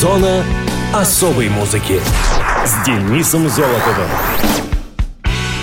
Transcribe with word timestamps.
Зона 0.00 0.42
особой 0.94 1.50
музыки 1.50 2.00
с 2.64 2.86
Денисом 2.86 3.50
Золотовым. 3.50 4.08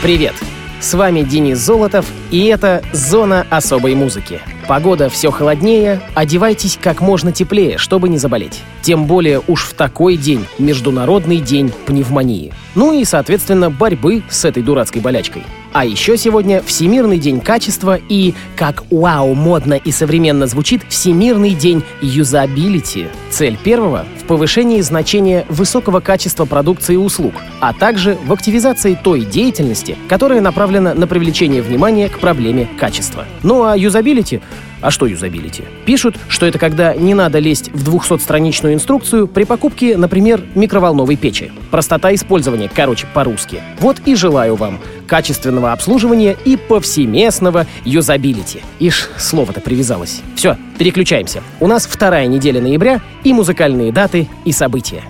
Привет! 0.03 0.35
С 0.79 0.93
вами 0.93 1.23
Денис 1.23 1.57
Золотов, 1.57 2.05
и 2.29 2.45
это 2.45 2.83
«Зона 2.93 3.47
особой 3.49 3.95
музыки». 3.95 4.39
Погода 4.67 5.09
все 5.09 5.31
холоднее, 5.31 6.01
одевайтесь 6.13 6.77
как 6.79 7.01
можно 7.01 7.31
теплее, 7.31 7.79
чтобы 7.79 8.09
не 8.09 8.19
заболеть. 8.19 8.61
Тем 8.83 9.05
более 9.05 9.41
уж 9.47 9.63
в 9.63 9.73
такой 9.73 10.17
день, 10.17 10.45
Международный 10.59 11.37
день 11.37 11.71
пневмонии. 11.87 12.53
Ну 12.75 12.93
и, 12.93 13.05
соответственно, 13.05 13.71
борьбы 13.71 14.21
с 14.29 14.45
этой 14.45 14.61
дурацкой 14.61 15.01
болячкой. 15.01 15.45
А 15.73 15.83
еще 15.83 16.15
сегодня 16.15 16.61
Всемирный 16.61 17.17
день 17.17 17.41
качества 17.41 17.99
и, 18.09 18.35
как 18.55 18.83
вау, 18.91 19.33
модно 19.33 19.73
и 19.73 19.91
современно 19.91 20.45
звучит, 20.45 20.83
Всемирный 20.89 21.55
день 21.55 21.83
юзабилити. 22.01 23.07
Цель 23.31 23.57
первого— 23.57 24.05
повышении 24.27 24.81
значения 24.81 25.45
высокого 25.49 25.99
качества 25.99 26.45
продукции 26.45 26.93
и 26.93 26.97
услуг, 26.97 27.33
а 27.59 27.73
также 27.73 28.17
в 28.25 28.31
активизации 28.31 28.97
той 29.01 29.21
деятельности, 29.21 29.97
которая 30.07 30.41
направлена 30.41 30.93
на 30.93 31.07
привлечение 31.07 31.61
внимания 31.61 32.09
к 32.09 32.19
проблеме 32.19 32.67
качества. 32.77 33.25
Ну 33.41 33.63
а 33.63 33.75
юзабилити 33.75 34.41
а 34.81 34.91
что 34.91 35.07
юзабилити? 35.07 35.63
Пишут, 35.85 36.15
что 36.27 36.45
это 36.45 36.59
когда 36.59 36.93
не 36.93 37.13
надо 37.13 37.39
лезть 37.39 37.71
в 37.73 37.89
200-страничную 37.89 38.73
инструкцию 38.73 39.27
при 39.27 39.43
покупке, 39.43 39.97
например, 39.97 40.43
микроволновой 40.55 41.15
печи. 41.15 41.51
Простота 41.71 42.13
использования, 42.13 42.69
короче, 42.73 43.07
по-русски. 43.13 43.61
Вот 43.79 43.97
и 44.05 44.15
желаю 44.15 44.55
вам 44.55 44.79
качественного 45.07 45.71
обслуживания 45.71 46.37
и 46.45 46.57
повсеместного 46.57 47.65
юзабилити. 47.85 48.61
Ишь, 48.79 49.09
слово-то 49.17 49.61
привязалось. 49.61 50.21
Все, 50.35 50.57
переключаемся. 50.77 51.43
У 51.59 51.67
нас 51.67 51.85
вторая 51.85 52.27
неделя 52.27 52.61
ноября 52.61 53.01
и 53.23 53.33
музыкальные 53.33 53.91
даты 53.91 54.27
и 54.45 54.51
события. 54.51 55.03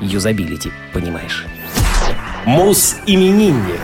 Юзабилити, 0.00 0.70
понимаешь. 0.92 1.46
Мус-именинник. 2.46 3.80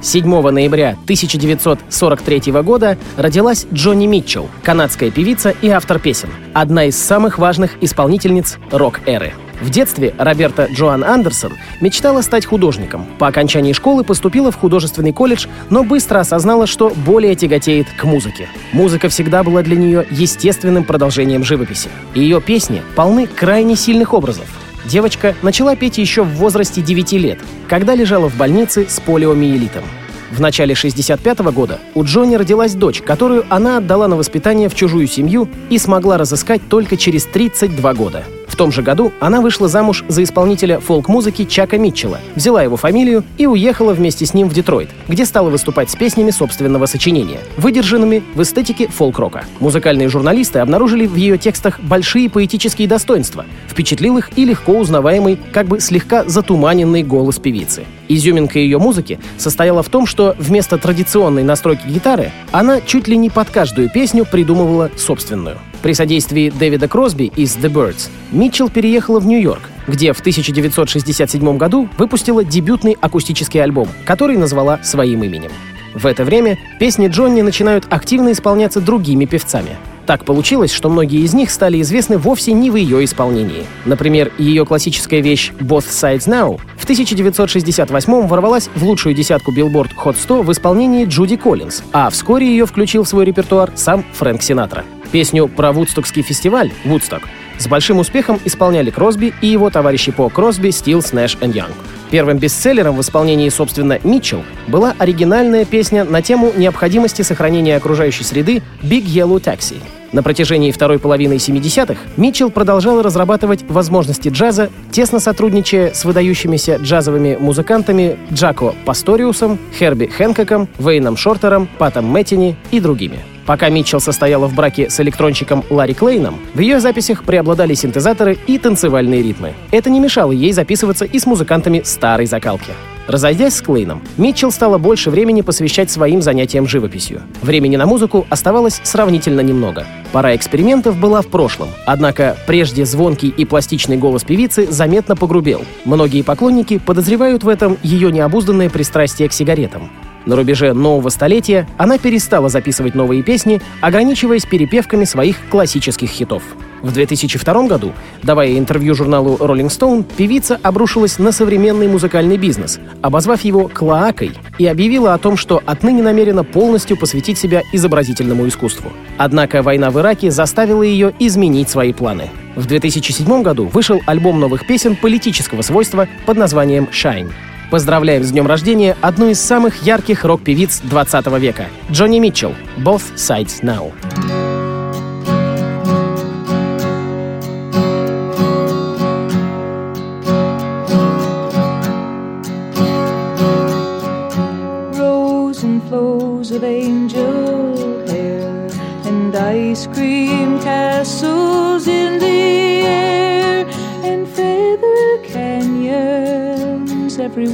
7 0.00 0.50
ноября 0.50 0.90
1943 0.90 2.52
года 2.62 2.96
родилась 3.16 3.66
Джонни 3.72 4.06
Митчелл, 4.06 4.48
канадская 4.62 5.10
певица 5.10 5.50
и 5.50 5.68
автор 5.68 5.98
песен, 5.98 6.28
одна 6.54 6.84
из 6.84 6.96
самых 6.96 7.38
важных 7.38 7.82
исполнительниц 7.82 8.58
рок-эры. 8.70 9.32
В 9.60 9.70
детстве 9.70 10.14
Роберта 10.18 10.68
Джоан 10.72 11.02
Андерсон 11.02 11.54
мечтала 11.80 12.22
стать 12.22 12.46
художником. 12.46 13.06
По 13.18 13.26
окончании 13.26 13.72
школы 13.72 14.04
поступила 14.04 14.52
в 14.52 14.56
художественный 14.56 15.12
колледж, 15.12 15.46
но 15.68 15.82
быстро 15.82 16.20
осознала, 16.20 16.66
что 16.66 16.90
более 16.90 17.34
тяготеет 17.34 17.88
к 17.90 18.04
музыке. 18.04 18.48
Музыка 18.72 19.08
всегда 19.08 19.42
была 19.42 19.62
для 19.62 19.76
нее 19.76 20.06
естественным 20.10 20.84
продолжением 20.84 21.42
живописи. 21.42 21.88
Ее 22.14 22.40
песни 22.40 22.82
полны 22.94 23.26
крайне 23.26 23.74
сильных 23.74 24.14
образов. 24.14 24.46
Девочка 24.84 25.34
начала 25.42 25.74
петь 25.74 25.98
еще 25.98 26.22
в 26.22 26.36
возрасте 26.36 26.80
9 26.80 27.12
лет, 27.14 27.40
когда 27.68 27.96
лежала 27.96 28.30
в 28.30 28.36
больнице 28.36 28.86
с 28.88 29.00
полиомиелитом. 29.00 29.82
В 30.30 30.40
начале 30.40 30.74
65 30.74 31.40
-го 31.40 31.52
года 31.52 31.80
у 31.94 32.04
Джонни 32.04 32.36
родилась 32.36 32.74
дочь, 32.74 33.02
которую 33.02 33.44
она 33.48 33.78
отдала 33.78 34.06
на 34.06 34.16
воспитание 34.16 34.68
в 34.68 34.74
чужую 34.74 35.08
семью 35.08 35.48
и 35.68 35.78
смогла 35.78 36.16
разыскать 36.16 36.60
только 36.68 36.96
через 36.96 37.24
32 37.24 37.94
года 37.94 38.24
том 38.58 38.72
же 38.72 38.82
году 38.82 39.12
она 39.20 39.40
вышла 39.40 39.68
замуж 39.68 40.04
за 40.08 40.22
исполнителя 40.22 40.80
фолк-музыки 40.80 41.44
Чака 41.44 41.78
Митчелла, 41.78 42.18
взяла 42.34 42.62
его 42.62 42.76
фамилию 42.76 43.24
и 43.38 43.46
уехала 43.46 43.94
вместе 43.94 44.26
с 44.26 44.34
ним 44.34 44.48
в 44.48 44.52
Детройт, 44.52 44.90
где 45.06 45.24
стала 45.24 45.48
выступать 45.48 45.90
с 45.90 45.96
песнями 45.96 46.30
собственного 46.32 46.86
сочинения, 46.86 47.38
выдержанными 47.56 48.22
в 48.34 48.42
эстетике 48.42 48.88
фолк-рока. 48.88 49.44
Музыкальные 49.60 50.08
журналисты 50.08 50.58
обнаружили 50.58 51.06
в 51.06 51.14
ее 51.14 51.38
текстах 51.38 51.80
большие 51.80 52.28
поэтические 52.28 52.88
достоинства, 52.88 53.46
впечатлил 53.68 54.18
их 54.18 54.30
и 54.36 54.44
легко 54.44 54.72
узнаваемый, 54.72 55.38
как 55.52 55.68
бы 55.68 55.78
слегка 55.78 56.24
затуманенный 56.24 57.04
голос 57.04 57.38
певицы. 57.38 57.84
Изюминка 58.08 58.58
ее 58.58 58.78
музыки 58.78 59.20
состояла 59.36 59.84
в 59.84 59.88
том, 59.88 60.04
что 60.06 60.34
вместо 60.38 60.78
традиционной 60.78 61.44
настройки 61.44 61.86
гитары 61.86 62.32
она 62.50 62.80
чуть 62.80 63.06
ли 63.06 63.16
не 63.16 63.30
под 63.30 63.50
каждую 63.50 63.88
песню 63.88 64.24
придумывала 64.24 64.90
собственную. 64.96 65.58
При 65.82 65.92
содействии 65.92 66.50
Дэвида 66.50 66.88
Кросби 66.88 67.32
из 67.36 67.56
The 67.56 67.72
Birds 67.72 68.08
Митчелл 68.32 68.68
переехала 68.68 69.20
в 69.20 69.26
Нью-Йорк, 69.26 69.62
где 69.86 70.12
в 70.12 70.20
1967 70.20 71.56
году 71.56 71.88
выпустила 71.96 72.44
дебютный 72.44 72.96
акустический 73.00 73.62
альбом, 73.62 73.88
который 74.04 74.36
назвала 74.36 74.82
своим 74.82 75.22
именем. 75.22 75.52
В 75.94 76.06
это 76.06 76.24
время 76.24 76.58
песни 76.78 77.08
Джонни 77.08 77.42
начинают 77.42 77.86
активно 77.90 78.32
исполняться 78.32 78.80
другими 78.80 79.24
певцами. 79.24 79.76
Так 80.06 80.24
получилось, 80.24 80.72
что 80.72 80.88
многие 80.88 81.20
из 81.20 81.34
них 81.34 81.50
стали 81.50 81.82
известны 81.82 82.16
вовсе 82.16 82.52
не 82.52 82.70
в 82.70 82.76
ее 82.76 83.04
исполнении. 83.04 83.66
Например, 83.84 84.32
ее 84.38 84.64
классическая 84.64 85.20
вещь 85.20 85.52
«Both 85.60 85.90
Sides 85.90 86.26
Now» 86.26 86.58
в 86.78 86.84
1968 86.84 88.26
ворвалась 88.26 88.70
в 88.74 88.84
лучшую 88.84 89.14
десятку 89.14 89.52
Billboard 89.52 89.90
Hot 90.02 90.16
100 90.18 90.42
в 90.42 90.52
исполнении 90.52 91.04
Джуди 91.04 91.36
Коллинз, 91.36 91.82
а 91.92 92.08
вскоре 92.08 92.46
ее 92.46 92.64
включил 92.64 93.04
в 93.04 93.08
свой 93.08 93.26
репертуар 93.26 93.72
сам 93.76 94.02
Фрэнк 94.14 94.40
Синатра. 94.40 94.84
Песню 95.12 95.48
про 95.48 95.72
Вудстокский 95.72 96.22
фестиваль 96.22 96.70
«Вудсток» 96.84 97.22
с 97.58 97.66
большим 97.66 97.98
успехом 97.98 98.38
исполняли 98.44 98.90
Кросби 98.90 99.34
и 99.40 99.48
его 99.48 99.70
товарищи 99.70 100.12
по 100.12 100.28
Кросби, 100.28 100.70
Стилс, 100.70 101.12
Нэш 101.12 101.36
и 101.40 101.48
Янг. 101.48 101.74
Первым 102.10 102.38
бестселлером 102.38 102.96
в 102.96 103.00
исполнении, 103.00 103.48
собственно, 103.48 103.98
Митчелл 104.04 104.44
была 104.66 104.94
оригинальная 104.98 105.64
песня 105.64 106.04
на 106.04 106.22
тему 106.22 106.52
необходимости 106.56 107.22
сохранения 107.22 107.76
окружающей 107.76 108.24
среды 108.24 108.62
«Big 108.82 109.04
Yellow 109.04 109.42
Taxi». 109.42 109.76
На 110.12 110.22
протяжении 110.22 110.72
второй 110.72 110.98
половины 110.98 111.34
70-х 111.34 112.00
Митчелл 112.16 112.50
продолжал 112.50 113.02
разрабатывать 113.02 113.62
возможности 113.68 114.30
джаза, 114.30 114.70
тесно 114.90 115.20
сотрудничая 115.20 115.92
с 115.92 116.06
выдающимися 116.06 116.76
джазовыми 116.76 117.36
музыкантами 117.38 118.16
Джако 118.32 118.74
Пасториусом, 118.86 119.58
Херби 119.78 120.06
Хэнкоком, 120.06 120.68
Вейном 120.78 121.18
Шортером, 121.18 121.68
Патом 121.78 122.06
Мэттини 122.06 122.56
и 122.70 122.80
другими. 122.80 123.18
Пока 123.48 123.70
Митчелл 123.70 123.98
состояла 123.98 124.46
в 124.46 124.54
браке 124.54 124.90
с 124.90 125.00
электронщиком 125.00 125.64
Ларри 125.70 125.94
Клейном, 125.94 126.38
в 126.52 126.58
ее 126.58 126.80
записях 126.80 127.24
преобладали 127.24 127.72
синтезаторы 127.72 128.36
и 128.46 128.58
танцевальные 128.58 129.22
ритмы. 129.22 129.54
Это 129.70 129.88
не 129.88 130.00
мешало 130.00 130.32
ей 130.32 130.52
записываться 130.52 131.06
и 131.06 131.18
с 131.18 131.24
музыкантами 131.24 131.80
старой 131.82 132.26
закалки. 132.26 132.72
Разойдясь 133.06 133.54
с 133.54 133.62
Клейном, 133.62 134.02
Митчелл 134.18 134.52
стала 134.52 134.76
больше 134.76 135.08
времени 135.10 135.40
посвящать 135.40 135.90
своим 135.90 136.20
занятиям 136.20 136.68
живописью. 136.68 137.22
Времени 137.40 137.76
на 137.76 137.86
музыку 137.86 138.26
оставалось 138.28 138.82
сравнительно 138.84 139.40
немного. 139.40 139.86
Пора 140.12 140.36
экспериментов 140.36 140.98
была 140.98 141.22
в 141.22 141.28
прошлом, 141.28 141.68
однако 141.86 142.36
прежде 142.46 142.84
звонкий 142.84 143.28
и 143.28 143.46
пластичный 143.46 143.96
голос 143.96 144.24
певицы 144.24 144.70
заметно 144.70 145.16
погрубел. 145.16 145.64
Многие 145.86 146.20
поклонники 146.20 146.76
подозревают 146.76 147.44
в 147.44 147.48
этом 147.48 147.78
ее 147.82 148.12
необузданное 148.12 148.68
пристрастие 148.68 149.30
к 149.30 149.32
сигаретам. 149.32 149.90
На 150.26 150.36
рубеже 150.36 150.72
нового 150.72 151.08
столетия 151.08 151.66
она 151.76 151.98
перестала 151.98 152.48
записывать 152.48 152.94
новые 152.94 153.22
песни, 153.22 153.60
ограничиваясь 153.80 154.44
перепевками 154.44 155.04
своих 155.04 155.36
классических 155.48 156.10
хитов. 156.10 156.42
В 156.82 156.92
2002 156.92 157.66
году, 157.66 157.92
давая 158.22 158.56
интервью 158.56 158.94
журналу 158.94 159.36
Rolling 159.36 159.66
Stone, 159.66 160.04
певица 160.16 160.60
обрушилась 160.62 161.18
на 161.18 161.32
современный 161.32 161.88
музыкальный 161.88 162.36
бизнес, 162.36 162.78
обозвав 163.02 163.40
его 163.42 163.68
«клоакой» 163.68 164.32
и 164.58 164.66
объявила 164.66 165.14
о 165.14 165.18
том, 165.18 165.36
что 165.36 165.60
отныне 165.66 166.02
намерена 166.02 166.44
полностью 166.44 166.96
посвятить 166.96 167.38
себя 167.38 167.62
изобразительному 167.72 168.46
искусству. 168.46 168.92
Однако 169.16 169.62
война 169.62 169.90
в 169.90 169.98
Ираке 169.98 170.30
заставила 170.30 170.82
ее 170.82 171.12
изменить 171.18 171.68
свои 171.68 171.92
планы. 171.92 172.30
В 172.54 172.66
2007 172.66 173.42
году 173.42 173.66
вышел 173.66 174.00
альбом 174.06 174.38
новых 174.38 174.66
песен 174.66 174.94
политического 174.94 175.62
свойства 175.62 176.06
под 176.26 176.36
названием 176.36 176.88
«Shine». 176.92 177.30
Поздравляем 177.70 178.24
с 178.24 178.30
днем 178.30 178.46
рождения 178.46 178.96
одну 179.02 179.28
из 179.28 179.40
самых 179.40 179.82
ярких 179.82 180.24
рок-певиц 180.24 180.80
20 180.84 181.26
века— 181.38 181.66
Джонни 181.90 182.18
Митчелл 182.18 182.54
«Both 182.78 183.14
Sides 183.16 183.62
Now». 183.62 184.37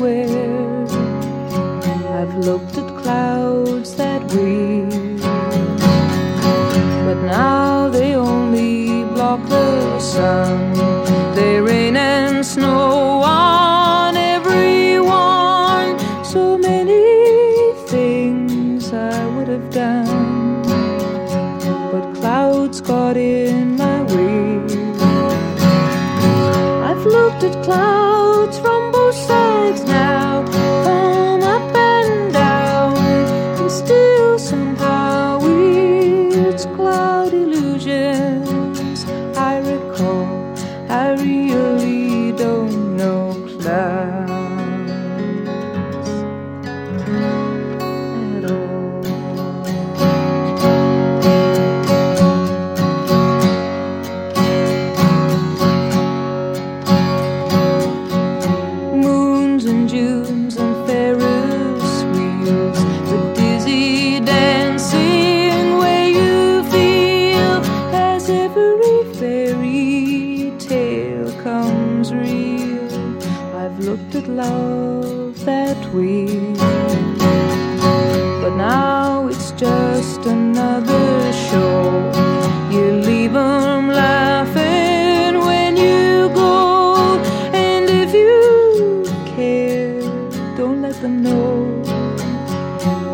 Everywhere. 0.07 0.87
I've 2.21 2.37
looked 2.37 2.77
at 2.79 2.89
clouds 3.03 3.97
that 3.97 4.23
we, 4.33 4.83
but 7.05 7.23
now 7.23 7.89
they 7.89 8.15
only 8.15 9.05
block 9.15 9.41
the 9.49 9.99
sun. 10.01 10.75
They 11.35 11.61
rain 11.61 11.97
and 11.97 12.45
snow 12.45 13.04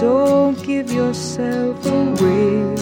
Don't 0.01 0.57
give 0.63 0.91
yourself 0.93 1.85
away. 1.87 2.80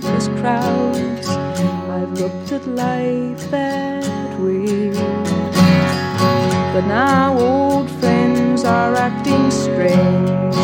surface 0.00 0.28
crowds. 0.40 1.28
I've 1.96 2.12
looked 2.12 2.50
at 2.52 2.66
life 2.66 3.50
that 3.50 4.40
way. 4.40 4.92
But 6.72 6.86
now 6.86 7.38
old 7.38 7.90
friends 8.00 8.64
are 8.64 8.94
acting 8.94 9.50
strange. 9.50 10.56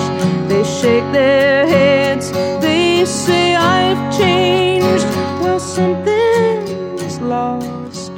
They 0.49 0.65
shake 0.65 1.09
their 1.13 1.67
heads, 1.67 2.33
they 2.63 3.05
say 3.05 3.55
I've 3.55 4.03
changed. 4.17 5.05
Well, 5.43 5.61
something's 5.61 7.21
lost, 7.21 8.13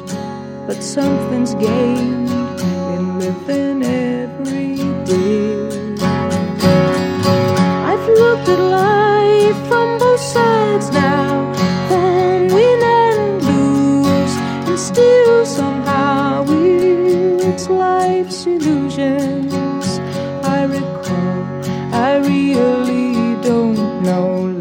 but 0.68 0.80
something's 0.80 1.54
gained 1.54 2.30
in 2.94 3.18
living. 3.18 3.79
really 22.22 23.42
don't 23.42 24.02
know. 24.02 24.59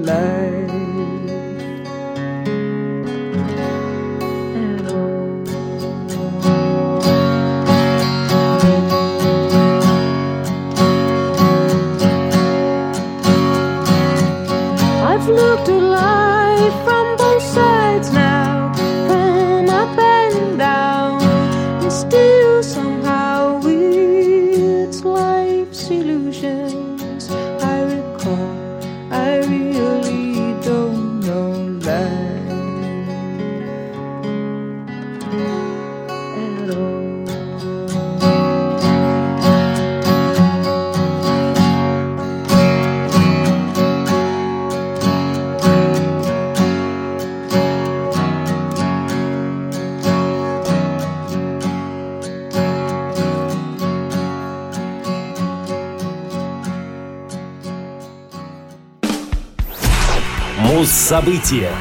События. 61.09 61.71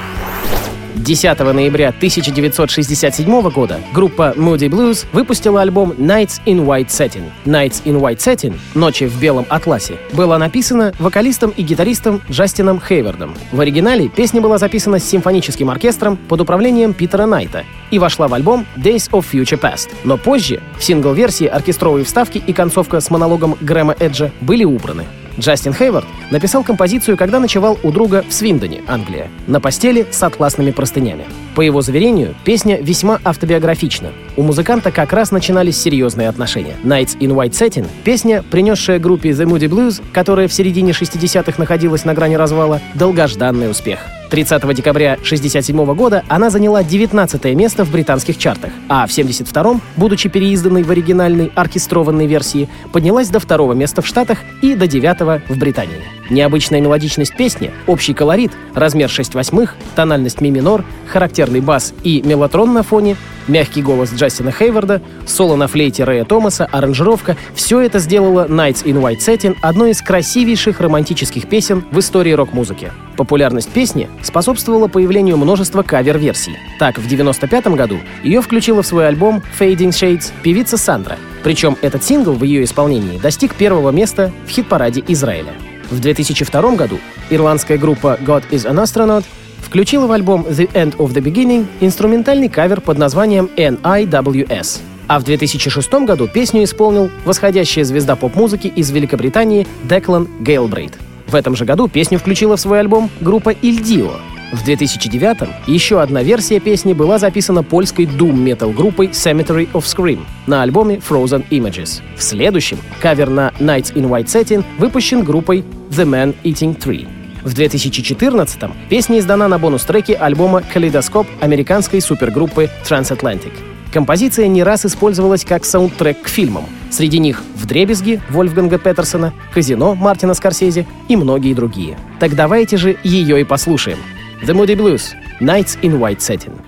10 0.97 1.38
ноября 1.40 1.88
1967 1.88 3.50
года 3.50 3.78
группа 3.92 4.32
Moody 4.35 4.70
Blues 4.70 5.04
выпустила 5.12 5.61
альбом 5.61 5.92
Nights 5.99 6.40
in 6.47 6.64
White 6.64 6.87
Satin. 6.87 7.25
Nights 7.44 7.82
in 7.85 8.00
White 8.00 8.16
Satin— 8.16 8.58
«Ночи 8.75 9.04
в 9.04 9.20
белом 9.20 9.44
атласе» 9.50 9.99
была 10.14 10.38
написана 10.38 10.94
вокалистом 10.99 11.50
и 11.50 11.62
гитаристом 11.62 12.23
Джастином 12.30 12.80
Хейвардом. 12.80 13.35
В 13.52 13.61
оригинале 13.61 14.08
песня 14.08 14.40
была 14.40 14.56
записана 14.56 14.99
с 14.99 15.04
симфоническим 15.04 15.68
оркестром 15.68 16.16
под 16.16 16.40
управлением 16.40 16.94
Питера 16.94 17.26
Найта 17.26 17.64
и 17.90 17.99
вошла 17.99 18.28
в 18.28 18.32
альбом 18.32 18.64
Days 18.76 19.11
of 19.11 19.26
Future 19.30 19.61
Past. 19.61 19.90
Но 20.04 20.16
позже 20.16 20.62
в 20.78 20.82
сингл-версии 20.82 21.47
оркестровые 21.47 22.06
вставки 22.06 22.38
и 22.38 22.54
концовка 22.54 22.99
с 23.00 23.11
монологом 23.11 23.58
Грэма 23.61 23.94
Эджа 24.00 24.30
были 24.40 24.64
убраны. 24.64 25.04
Джастин 25.38 25.73
Хейвард 25.73 26.07
написал 26.30 26.64
композицию, 26.64 27.16
когда 27.16 27.38
ночевал 27.38 27.78
у 27.83 27.92
друга 27.92 28.25
в 28.28 28.33
Свиндоне, 28.33 28.83
Англия, 28.87 29.28
на 29.47 29.61
постели 29.61 30.07
с 30.11 30.23
атласными 30.23 30.71
простынями. 30.71 31.25
По 31.54 31.61
его 31.61 31.80
заверению, 31.83 32.35
песня 32.45 32.78
весьма 32.80 33.21
автобиографична. 33.25 34.11
У 34.37 34.42
музыканта 34.42 34.90
как 34.90 35.12
раз 35.12 35.30
начинались 35.30 35.80
серьезные 35.80 36.28
отношения. 36.28 36.76
Nights 36.85 37.18
in 37.18 37.35
White 37.35 37.52
Satin— 37.52 37.87
песня, 38.04 38.42
принесшая 38.50 38.99
группе 38.99 39.30
The 39.30 39.45
Moody 39.45 39.68
Blues, 39.68 40.02
которая 40.12 40.49
в 40.49 40.52
середине 40.52 40.92
60-х 40.92 41.54
находилась 41.59 42.04
на 42.04 42.14
грани 42.14 42.35
развала, 42.35 42.80
долгожданный 42.95 43.71
успех— 43.71 44.00
30 44.30 44.75
декабря 44.75 45.12
1967 45.14 45.94
года 45.94 46.25
она 46.28 46.50
заняла 46.50 46.85
19 46.85 47.44
место 47.54 47.85
в 47.85 47.90
британских 47.90 48.38
чартах, 48.38 48.73
а 48.88 49.06
в 49.06 49.11
1972, 49.11 49.80
будучи 49.97 50.28
переизданной 50.28 50.82
в 50.82 50.90
оригинальной 50.90 51.50
оркестрованной 51.54 52.26
версии, 52.26 52.68
поднялась 52.92 53.28
до 53.28 53.40
второго 53.40 53.73
места 53.73 54.02
в 54.02 54.06
Штатах 54.06 54.38
и 54.62 54.75
до 54.75 54.87
девятого 54.87 55.42
в 55.49 55.56
Британии. 55.56 56.02
Необычная 56.30 56.80
мелодичность 56.80 57.37
песни, 57.37 57.70
общий 57.87 58.12
колорит, 58.12 58.52
размер 58.75 59.08
6 59.08 59.35
восьмых, 59.35 59.76
тональность 59.94 60.40
ми 60.40 60.50
минор, 60.50 60.85
характерный 61.06 61.61
бас 61.61 61.94
и 62.02 62.23
мелатрон 62.23 62.73
на 62.75 62.82
фоне 62.82 63.16
Мягкий 63.49 63.83
голос 63.83 64.12
Джастина 64.12 64.52
Хейварда, 64.52 65.00
соло 65.26 65.57
на 65.57 65.69
флейте 65.69 66.05
Рэя 66.05 66.25
Томаса, 66.25 66.67
аранжировка— 66.71 67.37
все 67.55 67.81
это 67.81 67.99
сделало 67.99 68.47
Nights 68.47 68.85
in 68.85 69.00
White 69.00 69.21
Satin 69.21 69.57
одной 69.62 69.93
из 69.93 70.02
красивейших 70.02 70.81
романтических 70.81 71.49
песен 71.49 71.83
в 71.90 71.99
истории 71.99 72.33
рок-музыки. 72.33 72.93
Популярность 73.17 73.71
песни 73.71 74.09
способствовала 74.23 74.87
появлению 74.87 75.38
множества 75.38 75.83
кавер-версий. 75.83 76.59
Так, 76.78 76.97
в 76.97 77.07
1995 77.07 77.69
году 77.69 77.99
ее 78.23 78.43
включила 78.43 78.83
в 78.83 78.87
свой 78.87 79.09
альбом 79.09 79.43
Fading 79.59 79.90
Shades 79.90 80.31
певица 80.43 80.76
Сандра. 80.76 81.17
Причем 81.43 81.78
этот 81.81 82.05
сингл 82.05 82.33
в 82.33 82.45
ее 82.45 82.64
исполнении 82.64 83.19
достиг 83.19 83.55
первого 83.55 83.90
места 83.90 84.31
в 84.47 84.50
хит-параде 84.50 85.02
Израиля. 85.09 85.55
В 85.90 86.00
2002 86.00 86.76
году 86.76 86.99
ирландская 87.31 87.78
группа 87.78 88.19
God 88.21 88.45
is 88.50 88.71
an 88.71 88.83
Astronaut 88.83 89.25
включила 89.61 90.07
в 90.07 90.12
альбом 90.12 90.47
The 90.49 90.71
End 90.73 90.97
of 90.97 91.12
the 91.12 91.23
Beginning 91.23 91.67
инструментальный 91.81 92.49
кавер 92.49 92.81
под 92.81 92.99
названием 92.99 93.50
NIWS. 93.57 94.81
А 95.09 95.19
в 95.19 95.25
2006 95.25 95.93
году 96.05 96.29
песню 96.29 96.65
исполнил 96.65 97.11
восходящая 97.25 97.85
звезда 97.85 98.15
поп-музыки 98.15 98.67
из 98.67 98.91
Великобритании 98.91 99.67
Деклан 99.85 100.29
Гэлбрейт. 100.40 100.99
В 101.27 101.35
этом 101.35 101.57
же 101.57 101.65
году 101.65 101.88
песню 101.88 102.19
включила 102.19 102.57
в 102.57 102.61
свой 102.61 102.81
альбом 102.81 103.11
группа 103.21 103.50
Il 103.50 103.68
Divo. 103.68 104.12
В 104.53 104.67
2009-м 104.67 105.49
еще 105.67 106.00
одна 106.00 106.23
версия 106.23 106.59
песни 106.59 106.95
была 106.95 107.19
записана 107.19 107.62
польской 107.62 108.07
doom-метал 108.07 108.71
группой 108.71 109.09
Cemetery 109.09 109.71
of 109.73 109.83
Scream 109.83 110.21
на 110.47 110.62
альбоме 110.62 110.97
Frozen 110.97 111.45
Images. 111.50 112.00
В 112.17 112.23
следующем 112.23 112.79
кавер 113.00 113.29
на 113.29 113.53
Nights 113.59 113.93
in 113.95 114.09
White 114.09 114.27
Satin 114.27 114.65
выпущен 114.79 115.23
группой 115.23 115.65
The 115.91 116.07
Man 116.07 116.35
Eating 116.45 116.79
Tree. 116.79 117.18
В 117.42 117.54
2014-м 117.54 118.73
песня 118.88 119.18
издана 119.18 119.49
на 119.49 119.59
бонус-треке 119.59 120.14
альбома 120.14 120.62
«Калейдоскоп» 120.62 121.26
американской 121.40 122.00
супергруппы 122.00 122.68
Transatlantic. 122.85 123.52
Композиция 123.92 124.49
не 124.49 124.62
раз 124.62 124.85
использовалась 124.85 125.45
как 125.45 125.64
саундтрек 125.64 126.23
к 126.23 126.28
фильмам. 126.28 126.64
Среди 126.90 127.18
них 127.18 127.42
«Вдребезги» 127.54 128.21
Вольфганга 128.28 128.78
Петерсона, 128.78 129.33
«Казино» 129.54 129.95
Мартина 129.95 130.35
Скорсезе 130.35 130.87
и 131.09 131.16
многие 131.16 131.54
другие. 131.54 131.97
Так 132.21 132.35
давайте 132.35 132.76
же 132.76 132.97
ее 133.02 133.40
и 133.40 133.45
послушаем. 133.45 133.99
The 134.42 134.54
Moody 134.54 134.76
Blues— 134.76 135.14
Nights 135.40 135.80
in 135.80 135.99
White 135.99 136.18
Satin. 136.18 136.68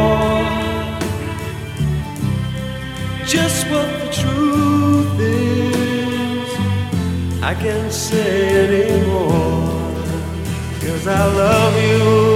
I 7.61 7.63
can't 7.63 7.93
say 7.93 8.89
anymore. 8.89 9.93
Cause 10.81 11.05
I 11.05 11.25
love 11.27 11.75
you. 11.83 12.30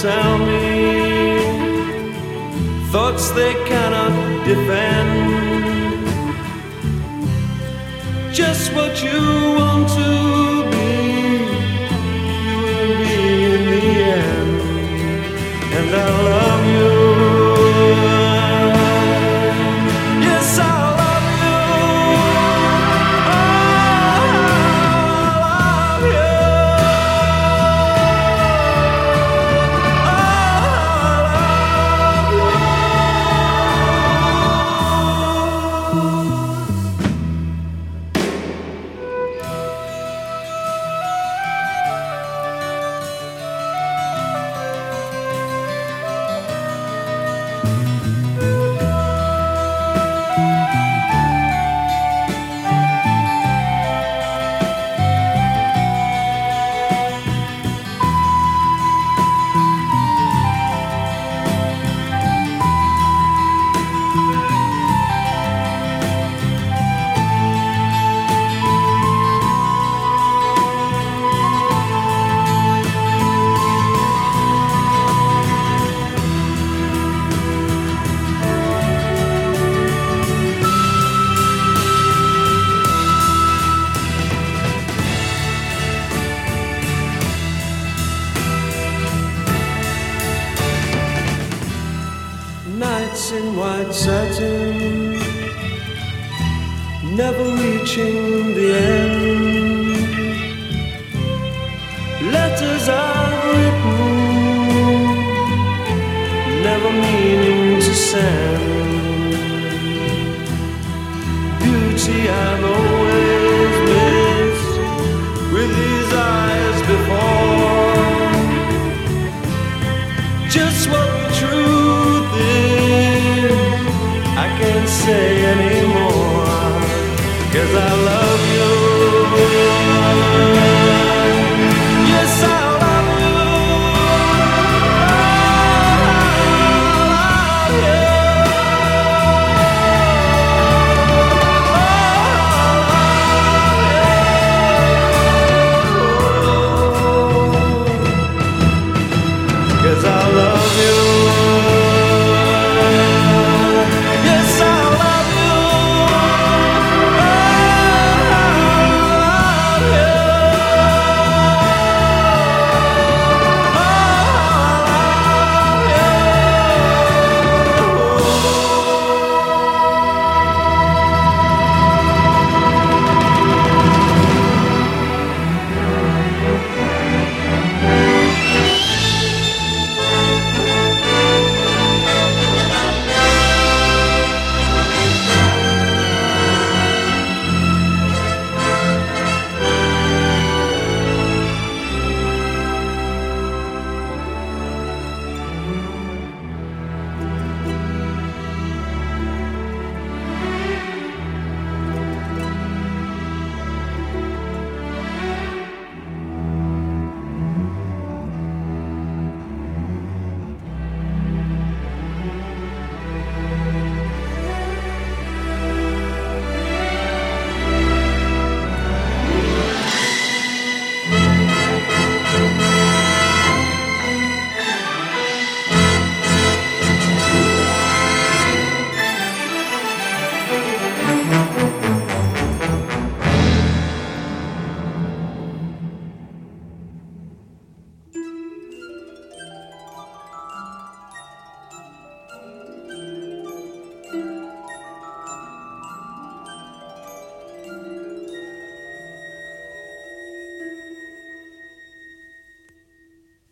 Tell 0.00 0.38
me 0.38 1.38
thoughts 2.92 3.30
they 3.32 3.52
cannot 3.66 4.46
defend. 4.46 5.10
Just 8.32 8.72
what 8.74 9.02
you 9.02 9.20
want 9.58 9.88
to 9.88 10.27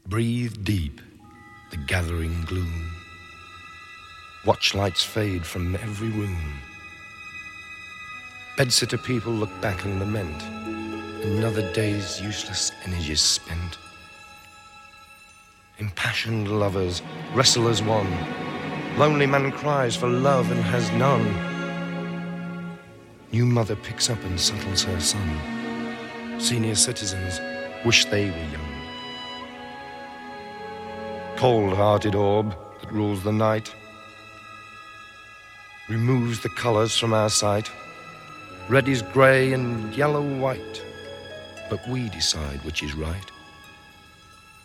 Breathe 0.08 0.62
deep 0.62 1.00
the 1.72 1.76
gathering 1.76 2.44
gloom. 2.44 2.92
Watch 4.44 4.72
lights 4.72 5.02
fade 5.02 5.44
from 5.44 5.74
every 5.74 6.10
room. 6.10 6.38
Bedsitter 8.56 9.02
people 9.02 9.32
look 9.32 9.50
back 9.60 9.84
and 9.84 9.98
lament. 9.98 10.40
Another 11.24 11.72
day's 11.72 12.20
useless 12.20 12.70
energies 12.84 13.20
spent. 13.20 13.78
Impassioned 15.78 16.46
lovers 16.46 17.02
wrestle 17.34 17.66
as 17.66 17.82
one. 17.82 18.10
Lonely 18.98 19.26
man 19.26 19.50
cries 19.50 19.96
for 19.96 20.08
love 20.08 20.52
and 20.52 20.60
has 20.60 20.88
none. 20.92 21.26
New 23.32 23.44
mother 23.44 23.74
picks 23.74 24.08
up 24.08 24.22
and 24.22 24.38
settles 24.38 24.84
her 24.84 25.00
son. 25.00 26.38
Senior 26.38 26.76
citizens 26.76 27.40
wish 27.84 28.04
they 28.04 28.30
were 28.30 28.50
young. 28.52 28.65
Cold 31.36 31.74
hearted 31.74 32.14
orb 32.14 32.56
that 32.80 32.90
rules 32.90 33.22
the 33.22 33.32
night 33.32 33.74
removes 35.88 36.40
the 36.40 36.48
colors 36.48 36.96
from 36.96 37.12
our 37.12 37.28
sight. 37.28 37.70
Red 38.70 38.88
is 38.88 39.02
grey 39.02 39.52
and 39.52 39.94
yellow 39.94 40.22
white, 40.22 40.82
but 41.68 41.86
we 41.88 42.08
decide 42.08 42.64
which 42.64 42.82
is 42.82 42.94
right 42.94 43.30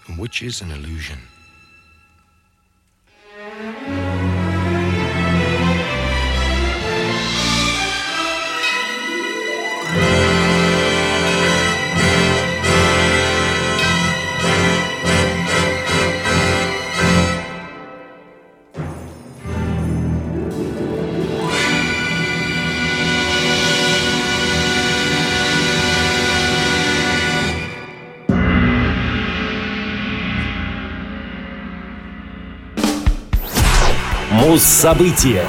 and 0.08 0.18
which 0.18 0.42
is 0.42 0.62
an 0.62 0.72
illusion. 0.72 1.20
Муз-события 34.52 35.46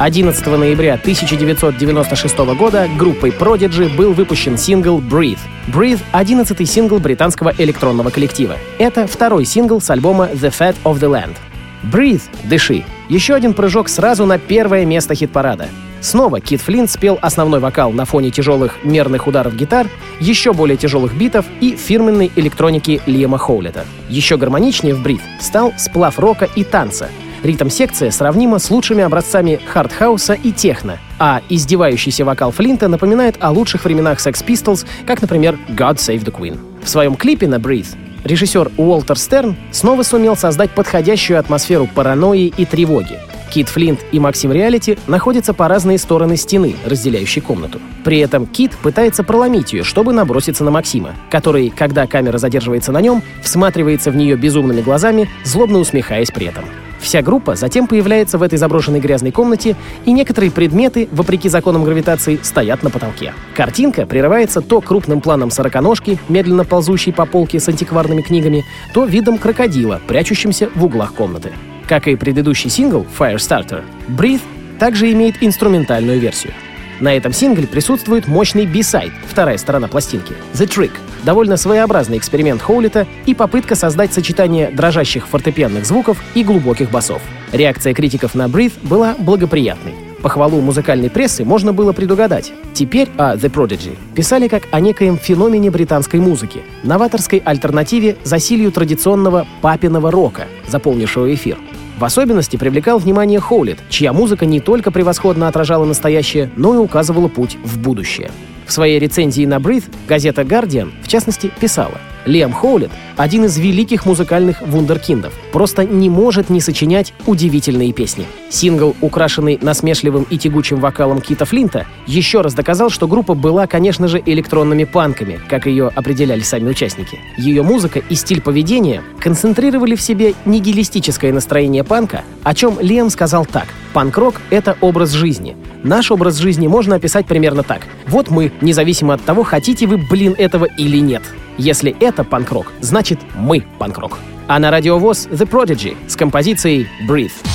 11 0.00 0.46
ноября 0.48 0.94
1996 0.94 2.38
года 2.58 2.88
группой 2.98 3.30
Prodigy 3.30 3.88
был 3.96 4.14
выпущен 4.14 4.58
сингл 4.58 4.98
«Breathe». 4.98 5.38
«Breathe»— 5.68 6.00
11 6.10 6.68
сингл 6.68 6.98
британского 6.98 7.54
электронного 7.56 8.10
коллектива. 8.10 8.56
Это 8.80 9.06
второй 9.06 9.44
сингл 9.44 9.80
с 9.80 9.88
альбома 9.90 10.28
«The 10.32 10.52
Fat 10.52 10.74
of 10.82 10.98
the 10.98 11.08
Land». 11.08 11.36
«Breathe»— 11.84 12.22
«Дыши»— 12.42 12.82
еще 13.08 13.34
один 13.34 13.54
прыжок 13.54 13.88
сразу 13.88 14.26
на 14.26 14.38
первое 14.38 14.84
место 14.84 15.14
хит-парада. 15.14 15.68
Снова 16.00 16.40
Кит 16.40 16.62
Флинт 16.62 16.90
спел 16.90 17.16
основной 17.22 17.60
вокал 17.60 17.92
на 17.92 18.06
фоне 18.06 18.32
тяжелых 18.32 18.82
мерных 18.82 19.28
ударов 19.28 19.54
гитар, 19.54 19.86
еще 20.18 20.52
более 20.52 20.76
тяжелых 20.76 21.16
битов 21.16 21.46
и 21.60 21.76
фирменной 21.76 22.32
электроники 22.34 23.00
Лиама 23.06 23.38
Хоулета. 23.38 23.84
Еще 24.08 24.36
гармоничнее 24.36 24.96
в 24.96 25.06
«Breathe» 25.06 25.22
стал 25.38 25.72
сплав 25.78 26.18
рока 26.18 26.48
и 26.56 26.64
танца— 26.64 27.08
Ритм-секция 27.44 28.10
сравнима 28.10 28.58
с 28.58 28.70
лучшими 28.70 29.04
образцами 29.04 29.60
хардхауса 29.66 30.32
и 30.32 30.50
техно, 30.50 30.98
а 31.18 31.42
издевающийся 31.50 32.24
вокал 32.24 32.52
Флинта 32.52 32.88
напоминает 32.88 33.36
о 33.38 33.50
лучших 33.50 33.84
временах 33.84 34.18
Sex 34.18 34.42
Pistols, 34.42 34.86
как, 35.06 35.20
например, 35.20 35.58
God 35.68 35.96
Save 35.96 36.24
the 36.24 36.34
Queen. 36.34 36.58
В 36.82 36.88
своем 36.88 37.16
клипе 37.16 37.46
на 37.46 37.56
Breathe 37.56 37.94
режиссер 38.24 38.72
Уолтер 38.78 39.18
Стерн 39.18 39.56
снова 39.72 40.02
сумел 40.04 40.36
создать 40.36 40.70
подходящую 40.70 41.38
атмосферу 41.38 41.86
паранойи 41.94 42.46
и 42.56 42.64
тревоги. 42.64 43.18
Кит 43.52 43.68
Флинт 43.68 44.00
и 44.10 44.18
Максим 44.18 44.50
Реалити 44.50 44.98
находятся 45.06 45.52
по 45.52 45.68
разные 45.68 45.98
стороны 45.98 46.38
стены, 46.38 46.74
разделяющей 46.86 47.42
комнату. 47.42 47.78
При 48.04 48.20
этом 48.20 48.46
Кит 48.46 48.72
пытается 48.82 49.22
проломить 49.22 49.74
ее, 49.74 49.84
чтобы 49.84 50.14
наброситься 50.14 50.64
на 50.64 50.70
Максима, 50.70 51.14
который, 51.30 51.68
когда 51.68 52.06
камера 52.06 52.38
задерживается 52.38 52.90
на 52.90 53.02
нем, 53.02 53.22
всматривается 53.42 54.10
в 54.10 54.16
нее 54.16 54.34
безумными 54.36 54.80
глазами, 54.80 55.28
злобно 55.44 55.78
усмехаясь 55.78 56.30
при 56.30 56.46
этом. 56.46 56.64
Вся 57.04 57.20
группа 57.20 57.54
затем 57.54 57.86
появляется 57.86 58.38
в 58.38 58.42
этой 58.42 58.56
заброшенной 58.56 58.98
грязной 58.98 59.30
комнате, 59.30 59.76
и 60.06 60.10
некоторые 60.10 60.50
предметы, 60.50 61.06
вопреки 61.12 61.50
законам 61.50 61.84
гравитации, 61.84 62.40
стоят 62.42 62.82
на 62.82 62.88
потолке. 62.88 63.34
Картинка 63.54 64.06
прерывается 64.06 64.62
то 64.62 64.80
крупным 64.80 65.20
планом 65.20 65.50
сороконожки, 65.50 66.18
медленно 66.30 66.64
ползущей 66.64 67.12
по 67.12 67.26
полке 67.26 67.60
с 67.60 67.68
антикварными 67.68 68.22
книгами, 68.22 68.64
то 68.94 69.04
видом 69.04 69.36
крокодила, 69.36 70.00
прячущимся 70.06 70.70
в 70.74 70.82
углах 70.82 71.12
комнаты. 71.12 71.52
Как 71.86 72.08
и 72.08 72.16
предыдущий 72.16 72.70
сингл 72.70 73.06
Firestarter, 73.18 73.82
Breathe 74.08 74.40
также 74.78 75.12
имеет 75.12 75.42
инструментальную 75.42 76.18
версию. 76.18 76.54
На 77.00 77.14
этом 77.14 77.32
сингле 77.32 77.66
присутствует 77.66 78.28
мощный 78.28 78.66
B-сайд, 78.66 79.12
вторая 79.26 79.58
сторона 79.58 79.88
пластинки, 79.88 80.34
The 80.52 80.66
Trick, 80.66 80.92
довольно 81.24 81.56
своеобразный 81.56 82.18
эксперимент 82.18 82.62
Хоулита 82.62 83.06
и 83.26 83.34
попытка 83.34 83.74
создать 83.74 84.12
сочетание 84.12 84.70
дрожащих 84.70 85.26
фортепианных 85.26 85.84
звуков 85.84 86.22
и 86.34 86.44
глубоких 86.44 86.90
басов. 86.90 87.22
Реакция 87.52 87.94
критиков 87.94 88.34
на 88.34 88.46
Breathe 88.46 88.74
была 88.82 89.14
благоприятной. 89.18 89.94
Похвалу 90.22 90.62
музыкальной 90.62 91.10
прессы 91.10 91.44
можно 91.44 91.74
было 91.74 91.92
предугадать. 91.92 92.50
Теперь 92.72 93.10
о 93.18 93.34
The 93.34 93.52
Prodigy 93.52 93.94
писали 94.14 94.48
как 94.48 94.62
о 94.70 94.80
некоем 94.80 95.18
феномене 95.18 95.70
британской 95.70 96.18
музыки, 96.18 96.62
новаторской 96.82 97.42
альтернативе 97.44 98.16
засилью 98.24 98.72
традиционного 98.72 99.46
папиного 99.60 100.10
рока, 100.10 100.46
заполнившего 100.66 101.34
эфир. 101.34 101.58
В 101.98 102.04
особенности 102.04 102.56
привлекал 102.56 102.98
внимание 102.98 103.40
Хоулит, 103.40 103.78
чья 103.88 104.12
музыка 104.12 104.46
не 104.46 104.60
только 104.60 104.90
превосходно 104.90 105.48
отражала 105.48 105.84
настоящее, 105.84 106.50
но 106.56 106.74
и 106.74 106.78
указывала 106.78 107.28
путь 107.28 107.56
в 107.62 107.78
будущее. 107.78 108.30
В 108.66 108.72
своей 108.72 108.98
рецензии 108.98 109.44
на 109.44 109.58
Breathe 109.58 109.84
газета 110.08 110.42
Guardian, 110.42 110.90
в 111.02 111.08
частности, 111.08 111.50
писала— 111.60 111.98
Лиам 112.26 112.52
Хоулет— 112.52 112.90
один 113.16 113.44
из 113.44 113.58
великих 113.58 114.06
музыкальных 114.06 114.60
вундеркиндов. 114.62 115.32
Просто 115.52 115.84
не 115.84 116.10
может 116.10 116.50
не 116.50 116.60
сочинять 116.60 117.12
удивительные 117.26 117.92
песни. 117.92 118.26
Сингл, 118.50 118.96
украшенный 119.00 119.58
насмешливым 119.60 120.26
и 120.30 120.38
тягучим 120.38 120.80
вокалом 120.80 121.20
Кита 121.20 121.44
Флинта, 121.44 121.86
еще 122.06 122.40
раз 122.40 122.54
доказал, 122.54 122.90
что 122.90 123.06
группа 123.06 123.34
была, 123.34 123.66
конечно 123.66 124.08
же, 124.08 124.22
электронными 124.24 124.84
панками, 124.84 125.40
как 125.48 125.66
ее 125.66 125.88
определяли 125.88 126.40
сами 126.40 126.70
участники. 126.70 127.18
Ее 127.36 127.62
музыка 127.62 128.00
и 128.08 128.14
стиль 128.14 128.40
поведения 128.40 129.02
концентрировали 129.20 129.94
в 129.94 130.00
себе 130.00 130.34
нигилистическое 130.44 131.32
настроение 131.32 131.84
панка, 131.84 132.24
о 132.42 132.54
чем 132.54 132.78
Лиам 132.80 133.10
сказал 133.10 133.46
так. 133.46 133.66
«Панк-рок— 133.92 134.40
это 134.50 134.76
образ 134.80 135.12
жизни. 135.12 135.56
Наш 135.84 136.10
образ 136.10 136.36
жизни 136.38 136.66
можно 136.66 136.96
описать 136.96 137.26
примерно 137.26 137.62
так. 137.62 137.82
Вот 138.08 138.30
мы, 138.30 138.52
независимо 138.60 139.14
от 139.14 139.22
того, 139.22 139.44
хотите 139.44 139.86
вы, 139.86 139.98
блин, 139.98 140.34
этого 140.36 140.64
или 140.64 140.98
нет. 140.98 141.22
Если 141.58 141.96
это 142.00 142.24
панк-рок, 142.24 142.72
значит 142.80 143.20
мы 143.36 143.64
панк-рок. 143.78 144.18
А 144.48 144.58
на 144.58 144.70
радиовоз 144.70 145.26
The 145.28 145.48
Prodigy 145.48 145.96
с 146.08 146.16
композицией 146.16 146.88
Breathe. 147.08 147.53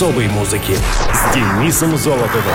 Особой 0.00 0.28
музыки 0.28 0.74
с 1.12 1.34
Денисом 1.34 1.94
Золотовым. 1.94 2.54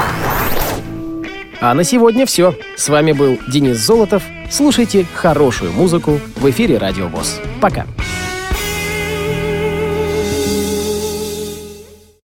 А 1.61 1.75
на 1.75 1.83
сегодня 1.83 2.25
все. 2.25 2.55
С 2.75 2.89
вами 2.89 3.11
был 3.11 3.37
Денис 3.47 3.77
Золотов. 3.77 4.23
Слушайте 4.49 5.05
хорошую 5.13 5.71
музыку 5.71 6.19
в 6.37 6.49
эфире 6.49 6.79
Радио 6.79 7.07
ВОЗ. 7.07 7.39
Пока. 7.61 7.85